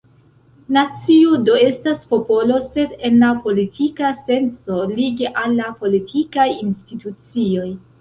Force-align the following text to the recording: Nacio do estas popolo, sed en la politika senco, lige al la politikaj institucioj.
Nacio 0.77 1.33
do 1.49 1.57
estas 1.65 2.07
popolo, 2.13 2.57
sed 2.69 2.97
en 3.11 3.21
la 3.25 3.31
politika 3.45 4.11
senco, 4.25 4.81
lige 4.97 5.33
al 5.45 5.57
la 5.63 5.71
politikaj 5.85 6.51
institucioj. 6.69 7.73